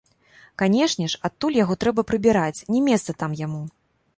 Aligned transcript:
Канешне 0.61 1.05
ж, 1.13 1.19
адтуль 1.29 1.57
яго 1.63 1.77
трэба 1.85 2.01
прыбіраць, 2.13 2.63
не 2.77 2.81
месца 2.89 3.11
там 3.21 3.31
яму. 3.45 3.63